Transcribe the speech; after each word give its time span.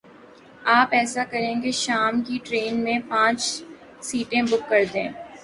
آپ 0.69 0.93
ایسا 0.93 1.23
کریں 1.23 1.61
کے 1.61 1.71
شام 1.81 2.21
کی 2.21 2.39
ٹرین 2.43 2.79
میں 2.83 2.97
پانچھ 3.09 3.43
سیٹیں 4.01 4.41
بک 4.41 4.69
کر 4.69 4.83
دیں۔ 4.93 5.09